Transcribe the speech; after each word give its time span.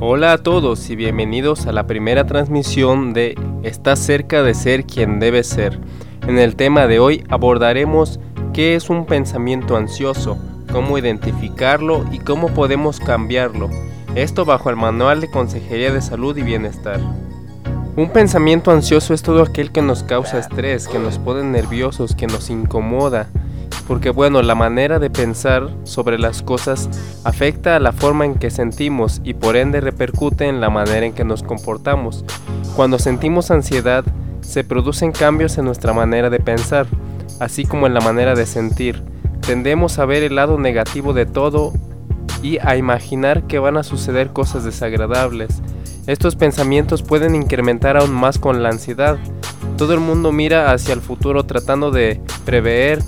Hola 0.00 0.32
a 0.32 0.38
todos 0.38 0.90
y 0.90 0.94
bienvenidos 0.94 1.66
a 1.66 1.72
la 1.72 1.88
primera 1.88 2.24
transmisión 2.24 3.12
de 3.14 3.36
Estás 3.64 3.98
cerca 3.98 4.44
de 4.44 4.54
ser 4.54 4.84
quien 4.84 5.18
debes 5.18 5.48
ser. 5.48 5.80
En 6.28 6.38
el 6.38 6.54
tema 6.54 6.86
de 6.86 7.00
hoy 7.00 7.24
abordaremos 7.28 8.20
qué 8.54 8.76
es 8.76 8.90
un 8.90 9.06
pensamiento 9.06 9.76
ansioso, 9.76 10.38
cómo 10.70 10.98
identificarlo 10.98 12.04
y 12.12 12.20
cómo 12.20 12.46
podemos 12.46 13.00
cambiarlo. 13.00 13.70
Esto 14.14 14.44
bajo 14.44 14.70
el 14.70 14.76
manual 14.76 15.20
de 15.20 15.32
Consejería 15.32 15.92
de 15.92 16.00
Salud 16.00 16.36
y 16.36 16.42
Bienestar. 16.42 17.00
Un 17.96 18.10
pensamiento 18.10 18.70
ansioso 18.70 19.14
es 19.14 19.22
todo 19.22 19.42
aquel 19.42 19.72
que 19.72 19.82
nos 19.82 20.04
causa 20.04 20.38
estrés, 20.38 20.86
que 20.86 21.00
nos 21.00 21.18
pone 21.18 21.42
nerviosos, 21.42 22.14
que 22.14 22.28
nos 22.28 22.50
incomoda, 22.50 23.26
porque 23.86 24.10
bueno, 24.10 24.42
la 24.42 24.54
manera 24.54 24.98
de 24.98 25.10
pensar 25.10 25.68
sobre 25.84 26.18
las 26.18 26.42
cosas 26.42 26.88
afecta 27.24 27.76
a 27.76 27.80
la 27.80 27.92
forma 27.92 28.26
en 28.26 28.34
que 28.34 28.50
sentimos 28.50 29.20
y 29.24 29.34
por 29.34 29.56
ende 29.56 29.80
repercute 29.80 30.46
en 30.46 30.60
la 30.60 30.70
manera 30.70 31.06
en 31.06 31.14
que 31.14 31.24
nos 31.24 31.42
comportamos. 31.42 32.24
Cuando 32.76 32.98
sentimos 32.98 33.50
ansiedad, 33.50 34.04
se 34.40 34.64
producen 34.64 35.12
cambios 35.12 35.58
en 35.58 35.64
nuestra 35.64 35.92
manera 35.92 36.30
de 36.30 36.40
pensar, 36.40 36.86
así 37.40 37.64
como 37.64 37.86
en 37.86 37.94
la 37.94 38.00
manera 38.00 38.34
de 38.34 38.46
sentir. 38.46 39.02
Tendemos 39.40 39.98
a 39.98 40.04
ver 40.04 40.22
el 40.22 40.36
lado 40.36 40.58
negativo 40.58 41.12
de 41.12 41.26
todo 41.26 41.72
y 42.42 42.58
a 42.58 42.76
imaginar 42.76 43.44
que 43.46 43.58
van 43.58 43.76
a 43.76 43.82
suceder 43.82 44.32
cosas 44.32 44.64
desagradables. 44.64 45.62
Estos 46.06 46.36
pensamientos 46.36 47.02
pueden 47.02 47.34
incrementar 47.34 47.96
aún 47.96 48.12
más 48.12 48.38
con 48.38 48.62
la 48.62 48.70
ansiedad. 48.70 49.18
Todo 49.76 49.94
el 49.94 50.00
mundo 50.00 50.32
mira 50.32 50.72
hacia 50.72 50.94
el 50.94 51.00
futuro 51.00 51.44
tratando 51.44 51.90
de 51.90 52.20
prever 52.44 53.00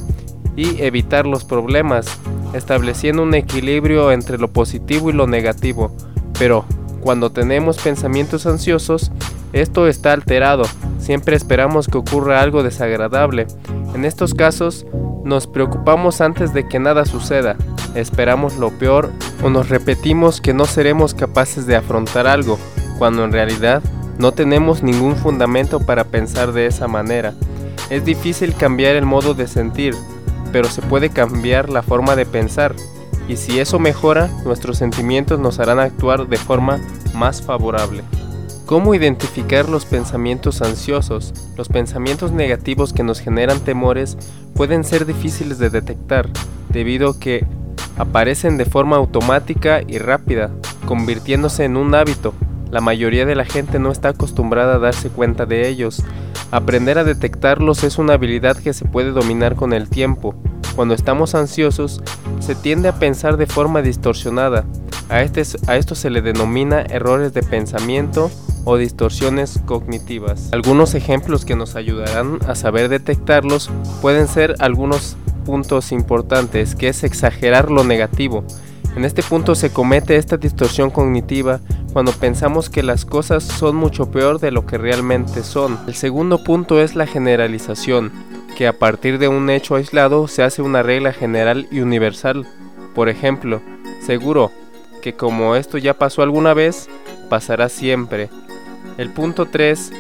y 0.57 0.83
evitar 0.83 1.27
los 1.27 1.45
problemas, 1.45 2.07
estableciendo 2.53 3.23
un 3.23 3.35
equilibrio 3.35 4.13
entre 4.13 4.39
lo 4.39 4.49
positivo 4.49 5.11
y 5.11 5.13
lo 5.13 5.27
negativo. 5.27 5.93
Pero 6.39 6.65
cuando 7.01 7.31
tenemos 7.31 7.79
pensamientos 7.79 8.47
ansiosos, 8.47 9.11
esto 9.53 9.89
está 9.89 10.13
alterado, 10.13 10.65
siempre 10.99 11.35
esperamos 11.37 11.89
que 11.89 11.99
ocurra 11.99 12.41
algo 12.41 12.63
desagradable. 12.63 13.47
En 13.95 14.05
estos 14.05 14.35
casos, 14.35 14.87
nos 15.25 15.47
preocupamos 15.47 16.21
antes 16.21 16.53
de 16.55 16.69
que 16.69 16.79
nada 16.79 17.05
suceda, 17.05 17.57
esperamos 17.95 18.57
lo 18.57 18.71
peor 18.71 19.11
o 19.43 19.51
nos 19.51 19.69
repetimos 19.69 20.41
que 20.41 20.55
no 20.55 20.67
seremos 20.67 21.15
capaces 21.15 21.67
de 21.67 21.77
afrontar 21.77 22.27
algo, 22.27 22.59
cuando 22.99 23.25
en 23.25 23.33
realidad 23.33 23.83
no 24.19 24.33
tenemos 24.33 24.83
ningún 24.83 25.17
fundamento 25.17 25.81
para 25.81 26.05
pensar 26.05 26.53
de 26.53 26.67
esa 26.67 26.87
manera. 26.89 27.35
Es 27.89 28.05
difícil 28.05 28.55
cambiar 28.55 28.95
el 28.95 29.07
modo 29.07 29.35
de 29.35 29.49
sentir, 29.49 29.95
pero 30.53 30.69
se 30.69 30.83
puede 30.83 31.11
cambiar 31.11 31.69
la 31.71 31.83
forma 31.83 32.17
de 32.17 32.27
pensar, 32.27 32.75
y 33.29 33.37
si 33.37 33.61
eso 33.61 33.79
mejora, 33.79 34.29
nuestros 34.45 34.79
sentimientos 34.79 35.39
nos 35.39 35.61
harán 35.61 35.79
actuar 35.79 36.27
de 36.29 36.37
forma 36.37 36.81
más 37.15 37.43
favorable. 37.43 38.03
¿Cómo 38.67 38.95
identificar 38.95 39.69
los 39.69 39.85
pensamientos 39.85 40.63
ansiosos? 40.63 41.33
Los 41.57 41.69
pensamientos 41.69 42.33
negativos 42.33 42.93
que 42.93 43.03
nos 43.03 43.21
generan 43.21 43.61
temores 43.61 44.17
pueden 44.55 44.85
ser 44.85 45.07
difíciles 45.07 45.59
de 45.59 45.71
detectar, 45.71 46.29
debido 46.69 47.11
a 47.11 47.19
que 47.19 47.45
aparecen 47.99 48.59
de 48.59 48.65
forma 48.65 48.97
automática 48.97 49.83
y 49.87 49.99
rápida, 49.99 50.51
convirtiéndose 50.87 51.65
en 51.65 51.77
un 51.77 51.95
hábito. 51.95 52.33
La 52.71 52.81
mayoría 52.81 53.27
de 53.27 53.35
la 53.35 53.45
gente 53.45 53.79
no 53.79 53.91
está 53.91 54.11
acostumbrada 54.11 54.77
a 54.77 54.79
darse 54.79 55.09
cuenta 55.09 55.47
de 55.47 55.69
ellos, 55.69 56.05
Aprender 56.53 56.99
a 56.99 57.05
detectarlos 57.05 57.85
es 57.85 57.99
una 57.99 58.15
habilidad 58.15 58.57
que 58.57 58.73
se 58.73 58.85
puede 58.85 59.13
dominar 59.13 59.55
con 59.55 59.73
el 59.73 59.89
tiempo. 59.89 60.35
Cuando 60.75 60.95
estamos 60.95 61.37
ansiosos, 61.37 62.03
se 62.41 62.57
tiende 62.57 62.89
a 62.89 62.99
pensar 62.99 63.37
de 63.37 63.47
forma 63.47 63.83
distorsionada. 63.83 64.65
A, 65.09 65.23
este, 65.23 65.43
esto 65.43 65.95
se 65.95 66.11
le 66.11 66.23
denomina 66.23 66.83
errores 66.83 67.33
de 67.35 67.45
pensamiento 67.45 68.33
o 68.65 68.77
distorsiones 68.77 69.61
cognitivas. 69.65 70.49
Algunos 70.51 70.95
ejemplos 70.95 71.45
que 71.45 71.55
nos 71.55 71.77
ayudarán 71.77 72.41
a 72.49 72.57
saber 72.57 72.89
detectarlos 72.89 73.71
pueden 74.03 74.27
ser 74.27 74.57
algunos 74.59 75.17
puntos 75.47 75.93
importantes, 75.93 76.75
que 76.75 76.89
es 76.89 77.05
exagerar 77.05 77.71
lo 77.71 77.85
negativo. 77.85 78.45
En 78.97 79.05
este 79.05 79.23
punto 79.23 79.55
se 79.55 79.73
comete 79.73 80.17
esta 80.17 80.37
distorsión 80.37 80.91
cognitiva 80.91 81.61
cuando 81.93 82.13
pensamos 82.13 82.69
que 82.69 82.83
las 82.83 83.05
cosas 83.05 83.45
son 83.45 83.77
mucho 83.77 84.11
peor 84.11 84.41
de 84.41 84.51
lo 84.51 84.67
que 84.67 84.79
realmente 84.79 85.43
son. 85.43 85.79
El 85.87 85.95
segundo 85.95 86.43
punto 86.43 86.81
es 86.81 86.95
la 86.97 87.07
generalización, 87.07 88.13
que 88.57 88.67
a 88.67 88.73
partir 88.73 89.19
de 89.19 89.29
un 89.29 89.49
hecho 89.49 89.77
aislado 89.77 90.29
se 90.29 90.43
hace 90.43 90.61
una 90.63 90.83
regla 90.83 91.13
general 91.13 91.69
y 91.71 91.81
universal. 91.81 92.47
Por 92.95 93.09
ejemplo, 93.09 93.63
seguro 94.05 94.51
que 95.03 95.15
como 95.15 95.57
esto 95.57 95.79
ya 95.79 95.95
pasó 95.95 96.23
alguna 96.23 96.53
vez, 96.53 96.89
pasará 97.29 97.69
siempre. 97.69 98.29
El 98.99 99.11
punto 99.11 99.47
3 99.47 99.93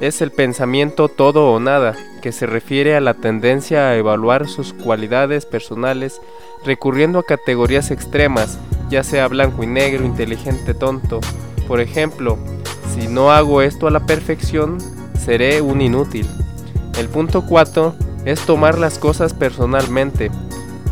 es 0.00 0.22
el 0.22 0.30
pensamiento 0.30 1.08
todo 1.08 1.50
o 1.50 1.60
nada, 1.60 1.94
que 2.26 2.32
se 2.32 2.46
refiere 2.46 2.96
a 2.96 3.00
la 3.00 3.14
tendencia 3.14 3.86
a 3.86 3.94
evaluar 3.94 4.48
sus 4.48 4.72
cualidades 4.72 5.46
personales 5.46 6.20
recurriendo 6.64 7.20
a 7.20 7.22
categorías 7.22 7.92
extremas 7.92 8.58
ya 8.90 9.04
sea 9.04 9.28
blanco 9.28 9.62
y 9.62 9.68
negro, 9.68 10.04
inteligente, 10.04 10.74
tonto. 10.74 11.20
Por 11.68 11.80
ejemplo, 11.80 12.36
si 12.92 13.06
no 13.06 13.30
hago 13.30 13.62
esto 13.62 13.86
a 13.86 13.92
la 13.92 14.06
perfección, 14.06 14.78
seré 15.16 15.60
un 15.60 15.80
inútil. 15.80 16.26
El 16.98 17.08
punto 17.08 17.46
4 17.46 17.94
es 18.24 18.40
tomar 18.40 18.76
las 18.76 18.98
cosas 18.98 19.32
personalmente. 19.32 20.32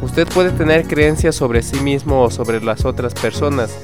Usted 0.02 0.28
puede 0.28 0.50
tener 0.50 0.86
creencias 0.86 1.34
sobre 1.34 1.62
sí 1.62 1.80
mismo 1.80 2.22
o 2.22 2.30
sobre 2.30 2.62
las 2.62 2.84
otras 2.84 3.12
personas 3.12 3.76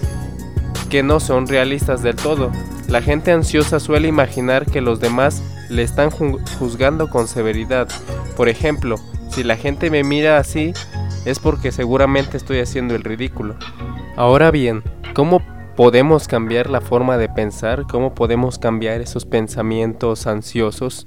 que 0.88 1.02
no 1.02 1.18
son 1.18 1.48
realistas 1.48 2.00
del 2.04 2.14
todo. 2.14 2.52
La 2.86 3.02
gente 3.02 3.32
ansiosa 3.32 3.80
suele 3.80 4.06
imaginar 4.06 4.66
que 4.66 4.80
los 4.80 5.00
demás 5.00 5.42
le 5.70 5.82
están 5.82 6.10
juzgando 6.10 7.08
con 7.08 7.28
severidad. 7.28 7.88
Por 8.36 8.48
ejemplo, 8.48 8.96
si 9.30 9.44
la 9.44 9.56
gente 9.56 9.90
me 9.90 10.04
mira 10.04 10.38
así, 10.38 10.72
es 11.24 11.38
porque 11.38 11.72
seguramente 11.72 12.36
estoy 12.36 12.58
haciendo 12.60 12.94
el 12.94 13.04
ridículo. 13.04 13.56
Ahora 14.16 14.50
bien, 14.50 14.82
¿cómo 15.14 15.40
podemos 15.76 16.28
cambiar 16.28 16.68
la 16.68 16.80
forma 16.80 17.16
de 17.16 17.28
pensar? 17.28 17.86
¿Cómo 17.86 18.14
podemos 18.14 18.58
cambiar 18.58 19.00
esos 19.00 19.24
pensamientos 19.24 20.26
ansiosos? 20.26 21.06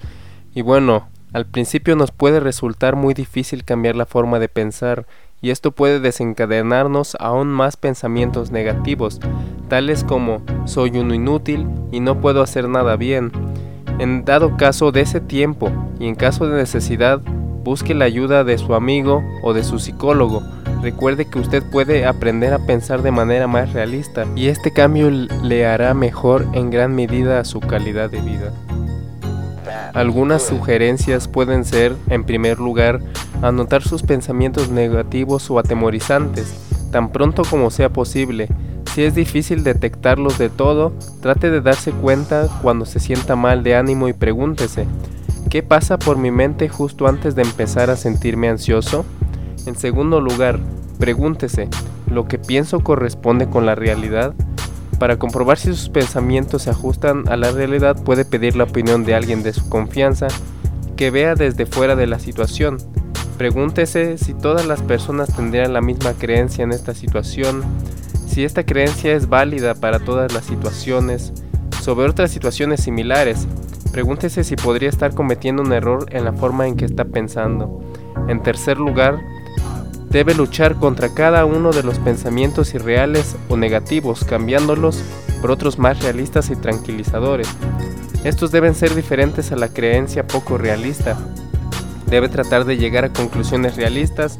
Y 0.53 0.61
bueno, 0.61 1.09
al 1.33 1.45
principio 1.45 1.95
nos 1.95 2.11
puede 2.11 2.39
resultar 2.39 2.95
muy 2.95 3.13
difícil 3.13 3.65
cambiar 3.65 3.95
la 3.95 4.05
forma 4.05 4.39
de 4.39 4.49
pensar 4.49 5.07
y 5.41 5.49
esto 5.49 5.71
puede 5.71 5.99
desencadenarnos 5.99 7.17
aún 7.19 7.49
más 7.49 7.75
pensamientos 7.75 8.51
negativos, 8.51 9.19
tales 9.67 10.05
como 10.05 10.41
soy 10.65 10.91
uno 10.97 11.13
inútil 11.13 11.67
y 11.91 11.99
no 11.99 12.21
puedo 12.21 12.41
hacer 12.41 12.69
nada 12.69 12.95
bien. 12.95 13.31
En 13.99 14.25
dado 14.25 14.57
caso 14.57 14.91
de 14.91 15.01
ese 15.01 15.21
tiempo 15.21 15.71
y 15.99 16.07
en 16.07 16.15
caso 16.15 16.47
de 16.47 16.57
necesidad, 16.57 17.21
busque 17.63 17.93
la 17.93 18.05
ayuda 18.05 18.43
de 18.43 18.57
su 18.57 18.73
amigo 18.75 19.23
o 19.43 19.53
de 19.53 19.63
su 19.63 19.79
psicólogo 19.79 20.41
Recuerde 20.83 21.23
que 21.23 21.39
usted 21.39 21.63
puede 21.63 22.05
aprender 22.05 22.53
a 22.53 22.59
pensar 22.59 23.03
de 23.03 23.11
manera 23.11 23.47
más 23.47 23.71
realista 23.71 24.25
y 24.35 24.47
este 24.47 24.73
cambio 24.73 25.09
le 25.09 25.65
hará 25.65 25.93
mejor 25.93 26.45
en 26.51 26.71
gran 26.71 26.93
medida 26.93 27.39
a 27.39 27.45
su 27.45 27.61
calidad 27.61 28.09
de 28.09 28.19
vida. 28.19 28.51
Algunas 29.93 30.43
sugerencias 30.43 31.29
pueden 31.29 31.63
ser, 31.63 31.95
en 32.09 32.25
primer 32.25 32.59
lugar, 32.59 32.99
anotar 33.41 33.81
sus 33.81 34.03
pensamientos 34.03 34.71
negativos 34.71 35.49
o 35.49 35.57
atemorizantes, 35.57 36.53
tan 36.91 37.13
pronto 37.13 37.43
como 37.49 37.71
sea 37.71 37.87
posible. 37.87 38.49
Si 38.93 39.03
es 39.03 39.15
difícil 39.15 39.63
detectarlos 39.63 40.37
de 40.37 40.49
todo, 40.49 40.93
trate 41.19 41.49
de 41.49 41.61
darse 41.61 41.91
cuenta 41.91 42.47
cuando 42.61 42.85
se 42.85 42.99
sienta 42.99 43.35
mal 43.35 43.63
de 43.63 43.75
ánimo 43.75 44.07
y 44.07 44.13
pregúntese, 44.13 44.85
¿qué 45.49 45.63
pasa 45.63 45.97
por 45.97 46.19
mi 46.19 46.29
mente 46.29 46.69
justo 46.69 47.07
antes 47.07 47.33
de 47.33 47.41
empezar 47.41 47.89
a 47.89 47.95
sentirme 47.95 48.49
ansioso? 48.49 49.03
En 49.65 49.75
segundo 49.75 50.21
lugar, 50.21 50.59
pregúntese, 50.99 51.69
¿lo 52.07 52.27
que 52.27 52.37
pienso 52.37 52.81
corresponde 52.81 53.49
con 53.49 53.65
la 53.65 53.73
realidad? 53.73 54.35
Para 54.99 55.17
comprobar 55.17 55.57
si 55.57 55.69
sus 55.69 55.89
pensamientos 55.89 56.61
se 56.61 56.69
ajustan 56.69 57.27
a 57.29 57.35
la 57.35 57.49
realidad 57.49 58.03
puede 58.03 58.25
pedir 58.25 58.55
la 58.55 58.65
opinión 58.65 59.05
de 59.05 59.15
alguien 59.15 59.41
de 59.41 59.53
su 59.53 59.67
confianza 59.69 60.27
que 60.95 61.09
vea 61.09 61.33
desde 61.33 61.65
fuera 61.65 61.95
de 61.95 62.05
la 62.05 62.19
situación. 62.19 62.77
Pregúntese 63.39 64.19
si 64.19 64.35
todas 64.35 64.67
las 64.67 64.83
personas 64.83 65.35
tendrían 65.35 65.73
la 65.73 65.81
misma 65.81 66.13
creencia 66.13 66.63
en 66.63 66.71
esta 66.71 66.93
situación, 66.93 67.63
si 68.33 68.43
esta 68.43 68.65
creencia 68.65 69.13
es 69.13 69.29
válida 69.29 69.75
para 69.75 69.99
todas 69.99 70.33
las 70.33 70.45
situaciones, 70.45 71.33
sobre 71.81 72.09
otras 72.09 72.31
situaciones 72.31 72.81
similares. 72.81 73.47
Pregúntese 73.91 74.43
si 74.43 74.55
podría 74.55 74.89
estar 74.89 75.13
cometiendo 75.13 75.61
un 75.61 75.71
error 75.71 76.07
en 76.09 76.25
la 76.25 76.33
forma 76.33 76.67
en 76.67 76.75
que 76.75 76.85
está 76.85 77.05
pensando. 77.05 77.83
En 78.27 78.41
tercer 78.41 78.79
lugar, 78.79 79.19
debe 80.09 80.33
luchar 80.33 80.77
contra 80.77 81.13
cada 81.13 81.45
uno 81.45 81.71
de 81.71 81.83
los 81.83 81.99
pensamientos 81.99 82.73
irreales 82.73 83.35
o 83.49 83.57
negativos, 83.57 84.23
cambiándolos 84.23 85.03
por 85.39 85.51
otros 85.51 85.77
más 85.77 86.01
realistas 86.01 86.49
y 86.49 86.55
tranquilizadores. 86.55 87.47
Estos 88.23 88.51
deben 88.51 88.73
ser 88.73 88.95
diferentes 88.95 89.51
a 89.51 89.57
la 89.57 89.67
creencia 89.67 90.25
poco 90.25 90.57
realista. 90.57 91.19
Debe 92.07 92.29
tratar 92.29 92.65
de 92.65 92.77
llegar 92.77 93.05
a 93.05 93.13
conclusiones 93.13 93.75
realistas. 93.75 94.39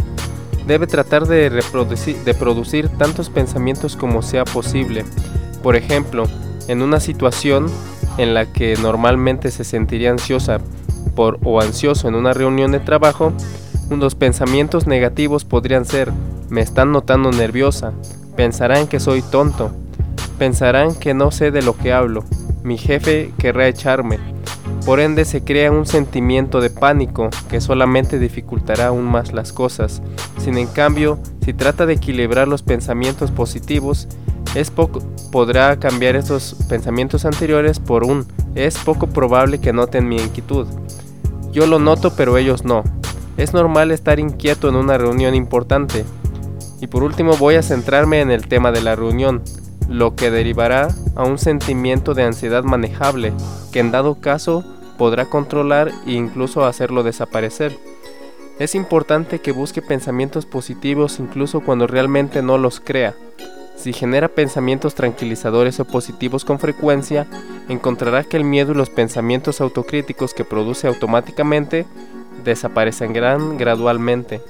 Debe 0.67 0.87
tratar 0.87 1.27
de, 1.27 1.49
reproducir, 1.49 2.17
de 2.23 2.33
producir 2.33 2.89
tantos 2.89 3.29
pensamientos 3.29 3.95
como 3.95 4.21
sea 4.21 4.45
posible. 4.45 5.05
Por 5.61 5.75
ejemplo, 5.75 6.25
en 6.67 6.81
una 6.81 6.99
situación 6.99 7.67
en 8.17 8.33
la 8.33 8.45
que 8.45 8.75
normalmente 8.77 9.51
se 9.51 9.63
sentiría 9.63 10.11
ansiosa 10.11 10.59
por 11.15 11.39
o 11.43 11.61
ansioso 11.61 12.07
en 12.07 12.15
una 12.15 12.33
reunión 12.33 12.71
de 12.71 12.79
trabajo, 12.79 13.33
los 13.89 14.15
pensamientos 14.15 14.87
negativos 14.87 15.45
podrían 15.45 15.85
ser 15.85 16.11
me 16.49 16.61
están 16.61 16.91
notando 16.91 17.31
nerviosa, 17.31 17.93
pensarán 18.35 18.87
que 18.87 18.99
soy 18.99 19.21
tonto, 19.21 19.71
pensarán 20.37 20.95
que 20.95 21.13
no 21.13 21.31
sé 21.31 21.51
de 21.51 21.61
lo 21.61 21.75
que 21.75 21.93
hablo, 21.93 22.23
mi 22.63 22.77
jefe 22.77 23.33
querrá 23.37 23.67
echarme. 23.67 24.32
Por 24.85 24.99
ende 24.99 25.23
se 25.23 25.43
crea 25.43 25.71
un 25.71 25.85
sentimiento 25.85 26.59
de 26.59 26.69
pánico 26.69 27.29
que 27.49 27.61
solamente 27.61 28.19
dificultará 28.19 28.87
aún 28.87 29.05
más 29.05 29.31
las 29.31 29.53
cosas. 29.53 30.01
Sin 30.39 30.57
en 30.57 30.67
cambio, 30.67 31.19
si 31.45 31.53
trata 31.53 31.85
de 31.85 31.93
equilibrar 31.93 32.49
los 32.49 32.63
pensamientos 32.63 33.31
positivos, 33.31 34.09
es 34.55 34.71
poco, 34.71 34.99
podrá 35.31 35.79
cambiar 35.79 36.17
esos 36.17 36.55
pensamientos 36.67 37.23
anteriores 37.23 37.79
por 37.79 38.03
un 38.03 38.27
es 38.55 38.77
poco 38.77 39.07
probable 39.07 39.59
que 39.59 39.73
noten 39.73 40.07
mi 40.07 40.17
inquietud. 40.17 40.67
Yo 41.53 41.65
lo 41.65 41.79
noto 41.79 42.13
pero 42.15 42.37
ellos 42.37 42.65
no. 42.65 42.83
Es 43.37 43.53
normal 43.53 43.91
estar 43.91 44.19
inquieto 44.19 44.67
en 44.67 44.75
una 44.75 44.97
reunión 44.97 45.33
importante. 45.33 46.03
Y 46.81 46.87
por 46.87 47.03
último 47.03 47.37
voy 47.37 47.55
a 47.55 47.63
centrarme 47.63 48.19
en 48.19 48.29
el 48.29 48.47
tema 48.47 48.71
de 48.71 48.81
la 48.81 48.95
reunión, 48.95 49.41
lo 49.89 50.15
que 50.15 50.31
derivará 50.31 50.89
a 51.15 51.23
un 51.23 51.37
sentimiento 51.37 52.13
de 52.13 52.23
ansiedad 52.23 52.63
manejable, 52.63 53.33
que 53.71 53.79
en 53.79 53.91
dado 53.91 54.15
caso 54.15 54.63
podrá 54.97 55.25
controlar 55.25 55.91
e 56.05 56.13
incluso 56.13 56.65
hacerlo 56.65 57.03
desaparecer. 57.03 57.77
Es 58.59 58.75
importante 58.75 59.39
que 59.39 59.51
busque 59.51 59.81
pensamientos 59.81 60.45
positivos 60.45 61.19
incluso 61.19 61.61
cuando 61.61 61.87
realmente 61.87 62.41
no 62.41 62.57
los 62.57 62.79
crea. 62.79 63.15
Si 63.75 63.91
genera 63.91 64.27
pensamientos 64.27 64.95
tranquilizadores 64.95 65.79
o 65.79 65.85
positivos 65.85 66.45
con 66.45 66.59
frecuencia, 66.59 67.27
encontrará 67.67 68.23
que 68.23 68.37
el 68.37 68.43
miedo 68.43 68.71
y 68.71 68.75
los 68.75 68.89
pensamientos 68.89 69.59
autocríticos 69.59 70.33
que 70.33 70.45
produce 70.45 70.87
automáticamente 70.87 71.85
desaparecerán 72.43 73.57
gradualmente. 73.57 74.41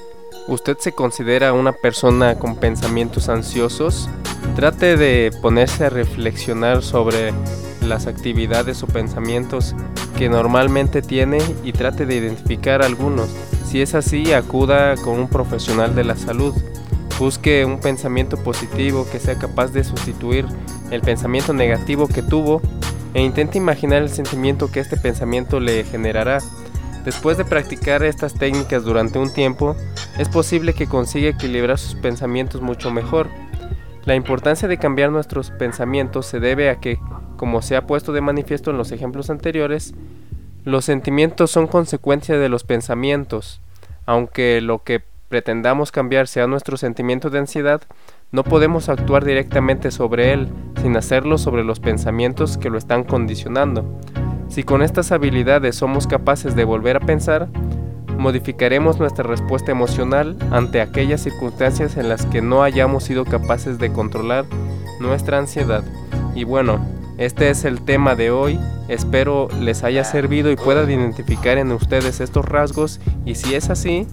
¿Usted 0.48 0.78
se 0.80 0.92
considera 0.92 1.54
una 1.54 1.72
persona 1.72 2.36
con 2.36 2.58
pensamientos 2.58 3.30
ansiosos? 3.30 4.10
Trate 4.56 4.98
de 4.98 5.32
ponerse 5.42 5.86
a 5.86 5.90
reflexionar 5.90 6.84
sobre 6.84 7.34
las 7.82 8.06
actividades 8.06 8.84
o 8.84 8.88
pensamientos 8.88 9.76
que 10.16 10.30
normalmente 10.30 11.02
tiene 11.02 11.40
y 11.64 11.72
trate 11.72 12.06
de 12.06 12.16
identificar 12.16 12.84
algunos. 12.84 13.30
Si 13.66 13.82
es 13.82 13.96
así, 13.96 14.32
acuda 14.32 14.96
con 14.98 15.20
un 15.20 15.28
profesional 15.28 15.96
de 15.96 16.04
la 16.04 16.16
salud. 16.16 16.54
Busque 17.18 17.66
un 17.66 17.80
pensamiento 17.80 18.38
positivo 18.38 19.08
que 19.12 19.20
sea 19.20 19.40
capaz 19.40 19.70
de 19.70 19.84
sustituir 19.84 20.46
el 20.92 21.02
pensamiento 21.02 21.54
negativo 21.54 22.08
que 22.08 22.22
tuvo 22.22 22.62
e 23.16 23.22
intente 23.22 23.58
imaginar 23.58 24.04
el 24.04 24.10
sentimiento 24.10 24.72
que 24.72 24.82
este 24.82 24.98
pensamiento 24.98 25.60
le 25.60 25.84
generará. 25.84 26.38
Después 27.06 27.38
de 27.38 27.46
practicar 27.46 28.04
estas 28.04 28.36
técnicas 28.36 28.84
durante 28.84 29.18
un 29.18 29.34
tiempo, 29.34 29.76
es 30.20 30.30
posible 30.30 30.74
que 30.74 30.88
consiga 30.88 31.30
equilibrar 31.30 31.80
sus 31.80 31.96
pensamientos 31.96 32.62
mucho 32.62 32.92
mejor. 32.92 33.30
La 34.06 34.16
importancia 34.16 34.68
de 34.68 34.78
cambiar 34.78 35.12
nuestros 35.12 35.52
pensamientos 35.52 36.26
se 36.26 36.40
debe 36.40 36.70
a 36.70 36.80
que, 36.80 37.00
como 37.38 37.62
se 37.62 37.78
ha 37.78 37.88
puesto 37.88 38.12
de 38.12 38.22
manifiesto 38.22 38.72
en 38.72 38.78
los 38.78 38.92
ejemplos 38.92 39.30
anteriores, 39.30 39.94
los 40.66 40.86
sentimientos 40.86 41.52
son 41.52 41.68
consecuencia 41.68 42.38
de 42.38 42.50
los 42.50 42.64
pensamientos, 42.64 43.62
aunque 44.06 44.60
lo 44.62 44.84
que 44.84 45.02
pretendamos 45.30 45.92
cambiar 45.92 46.28
sea 46.28 46.48
nuestro 46.48 46.78
sentimiento 46.78 47.30
de 47.30 47.40
ansiedad, 47.40 47.82
no 48.32 48.44
podemos 48.44 48.90
actuar 48.90 49.24
directamente 49.26 49.90
sobre 49.90 50.34
él 50.34 50.50
sin 50.82 50.98
hacerlo 50.98 51.38
sobre 51.38 51.64
los 51.64 51.80
pensamientos 51.80 52.58
que 52.58 52.70
lo 52.70 52.78
están 52.78 53.04
condicionando. 53.04 54.00
Si 54.50 54.64
con 54.64 54.82
estas 54.82 55.12
habilidades 55.12 55.76
somos 55.76 56.08
capaces 56.08 56.56
de 56.56 56.66
volver 56.66 56.98
a 56.98 57.00
pensar, 57.00 57.48
modificaremos 58.18 59.00
nuestra 59.00 59.24
respuesta 59.24 59.72
emocional 59.72 60.38
ante 60.52 60.82
aquellas 60.82 61.22
circunstancias 61.22 61.98
en 61.98 62.10
las 62.10 62.26
que 62.26 62.42
no 62.42 62.64
hayamos 62.64 63.04
sido 63.04 63.26
capaces 63.26 63.80
de 63.80 63.92
controlar 63.92 64.46
nuestra 65.00 65.38
ansiedad. 65.38 65.84
Y 66.36 66.44
bueno, 66.44 66.80
este 67.18 67.50
es 67.50 67.66
el 67.66 67.82
tema 67.82 68.16
de 68.16 68.32
hoy. 68.32 68.60
Espero 68.88 69.48
les 69.60 69.84
haya 69.84 70.04
servido 70.04 70.52
y 70.52 70.56
puedan 70.56 70.90
identificar 70.90 71.58
en 71.58 71.72
ustedes 71.72 72.20
estos 72.20 72.46
rasgos 72.46 73.00
y 73.26 73.36
si 73.36 73.56
es 73.56 73.70
así, 73.70 74.08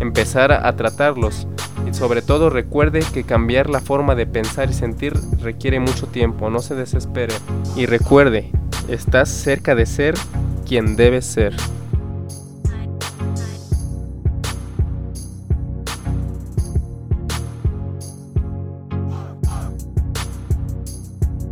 empezar 0.00 0.52
a 0.52 0.76
tratarlos. 0.76 1.46
Y 1.88 1.94
sobre 1.94 2.22
todo 2.22 2.50
recuerde 2.50 3.00
que 3.12 3.24
cambiar 3.24 3.70
la 3.70 3.80
forma 3.80 4.14
de 4.14 4.26
pensar 4.26 4.70
y 4.70 4.74
sentir 4.74 5.14
requiere 5.40 5.80
mucho 5.80 6.06
tiempo, 6.06 6.50
no 6.50 6.60
se 6.60 6.74
desespere. 6.74 7.34
Y 7.76 7.86
recuerde, 7.86 8.50
estás 8.88 9.28
cerca 9.28 9.74
de 9.74 9.86
ser 9.86 10.14
quien 10.66 10.96
debes 10.96 11.26
ser. 11.26 11.54